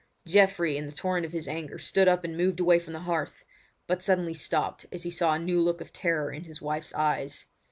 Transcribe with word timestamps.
Geoffrey 0.25 0.77
in 0.77 0.87
the 0.87 0.91
torrent 0.91 1.27
of 1.27 1.31
his 1.31 1.47
anger 1.47 1.77
stood 1.77 2.07
up 2.07 2.23
and 2.23 2.35
moved 2.35 2.59
away 2.59 2.79
from 2.79 2.93
the 2.93 3.01
hearth; 3.01 3.45
but 3.85 4.01
suddenly 4.01 4.33
stopped 4.33 4.87
as 4.91 5.03
he 5.03 5.11
saw 5.11 5.33
a 5.33 5.37
new 5.37 5.61
look 5.61 5.79
of 5.79 5.93
terror 5.93 6.31
in 6.31 6.45
his 6.45 6.59
wife's 6.59 6.95
eyes. 6.95 7.45